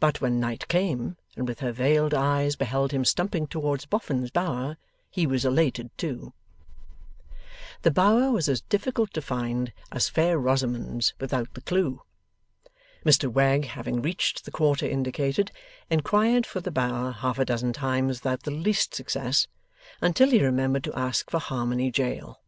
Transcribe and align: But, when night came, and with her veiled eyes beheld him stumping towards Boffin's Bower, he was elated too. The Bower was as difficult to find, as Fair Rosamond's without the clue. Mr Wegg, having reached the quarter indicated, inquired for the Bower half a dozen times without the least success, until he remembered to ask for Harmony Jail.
But, 0.00 0.20
when 0.20 0.38
night 0.38 0.68
came, 0.68 1.16
and 1.34 1.48
with 1.48 1.60
her 1.60 1.72
veiled 1.72 2.12
eyes 2.12 2.56
beheld 2.56 2.92
him 2.92 3.06
stumping 3.06 3.46
towards 3.46 3.86
Boffin's 3.86 4.30
Bower, 4.30 4.76
he 5.10 5.26
was 5.26 5.46
elated 5.46 5.88
too. 5.96 6.34
The 7.80 7.90
Bower 7.90 8.30
was 8.30 8.50
as 8.50 8.60
difficult 8.60 9.14
to 9.14 9.22
find, 9.22 9.72
as 9.90 10.10
Fair 10.10 10.38
Rosamond's 10.38 11.14
without 11.18 11.54
the 11.54 11.62
clue. 11.62 12.02
Mr 13.02 13.30
Wegg, 13.32 13.64
having 13.64 14.02
reached 14.02 14.44
the 14.44 14.50
quarter 14.50 14.84
indicated, 14.84 15.50
inquired 15.88 16.44
for 16.44 16.60
the 16.60 16.70
Bower 16.70 17.12
half 17.12 17.38
a 17.38 17.46
dozen 17.46 17.72
times 17.72 18.20
without 18.20 18.42
the 18.42 18.50
least 18.50 18.94
success, 18.94 19.46
until 20.02 20.32
he 20.32 20.44
remembered 20.44 20.84
to 20.84 20.94
ask 20.98 21.30
for 21.30 21.38
Harmony 21.40 21.90
Jail. 21.90 22.42